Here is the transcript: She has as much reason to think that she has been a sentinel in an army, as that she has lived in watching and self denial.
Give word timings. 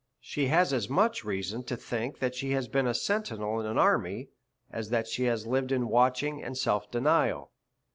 She 0.19 0.47
has 0.47 0.73
as 0.73 0.89
much 0.89 1.23
reason 1.23 1.61
to 1.65 1.77
think 1.77 2.17
that 2.17 2.33
she 2.33 2.53
has 2.53 2.67
been 2.67 2.87
a 2.87 2.93
sentinel 2.95 3.59
in 3.59 3.67
an 3.67 3.77
army, 3.77 4.29
as 4.71 4.89
that 4.89 5.07
she 5.07 5.25
has 5.25 5.45
lived 5.45 5.71
in 5.71 5.89
watching 5.89 6.41
and 6.41 6.57
self 6.57 6.89
denial. 6.89 7.51